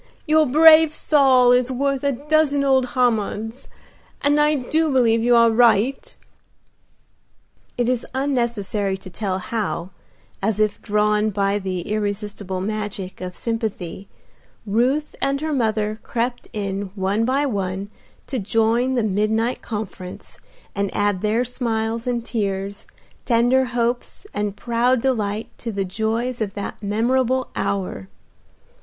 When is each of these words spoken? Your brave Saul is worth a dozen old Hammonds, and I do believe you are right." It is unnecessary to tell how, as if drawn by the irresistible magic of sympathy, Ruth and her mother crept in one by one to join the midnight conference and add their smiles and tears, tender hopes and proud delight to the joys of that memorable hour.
Your 0.25 0.47
brave 0.47 0.95
Saul 0.95 1.51
is 1.51 1.71
worth 1.71 2.03
a 2.03 2.11
dozen 2.13 2.63
old 2.63 2.87
Hammonds, 2.95 3.67
and 4.21 4.39
I 4.41 4.55
do 4.55 4.91
believe 4.91 5.21
you 5.21 5.35
are 5.35 5.51
right." 5.51 6.17
It 7.77 7.87
is 7.87 8.03
unnecessary 8.15 8.97
to 8.97 9.11
tell 9.11 9.37
how, 9.37 9.91
as 10.41 10.59
if 10.59 10.81
drawn 10.81 11.29
by 11.29 11.59
the 11.59 11.81
irresistible 11.81 12.61
magic 12.61 13.21
of 13.21 13.35
sympathy, 13.35 14.07
Ruth 14.65 15.15
and 15.21 15.39
her 15.39 15.53
mother 15.53 15.99
crept 16.01 16.47
in 16.51 16.89
one 16.95 17.23
by 17.23 17.45
one 17.45 17.91
to 18.25 18.39
join 18.39 18.95
the 18.95 19.03
midnight 19.03 19.61
conference 19.61 20.39
and 20.73 20.89
add 20.95 21.21
their 21.21 21.45
smiles 21.45 22.07
and 22.07 22.25
tears, 22.25 22.87
tender 23.23 23.65
hopes 23.65 24.25
and 24.33 24.57
proud 24.57 24.99
delight 24.99 25.55
to 25.59 25.71
the 25.71 25.85
joys 25.85 26.41
of 26.41 26.55
that 26.55 26.81
memorable 26.81 27.49
hour. 27.55 28.07